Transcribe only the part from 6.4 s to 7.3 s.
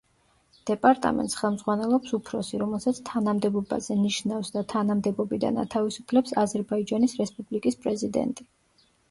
აზერბაიჯანის